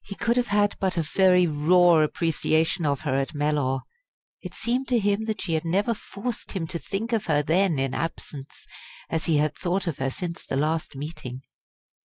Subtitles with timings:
[0.00, 3.80] He could have had but a very raw appreciation of her at Mellor.
[4.40, 7.78] It seemed to him that she had never forced him to think of her then
[7.78, 8.64] in absence,
[9.10, 11.42] as he had thought of her since the last meeting.